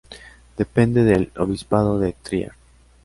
[0.57, 2.53] Depende del obispado de Trier.